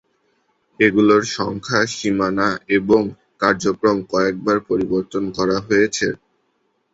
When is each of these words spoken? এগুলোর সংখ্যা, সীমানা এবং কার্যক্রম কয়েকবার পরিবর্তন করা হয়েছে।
এগুলোর 0.79 1.23
সংখ্যা, 1.35 1.79
সীমানা 1.93 2.47
এবং 2.77 3.01
কার্যক্রম 3.41 3.97
কয়েকবার 4.11 4.57
পরিবর্তন 4.69 5.23
করা 5.37 5.57
হয়েছে। 5.67 6.07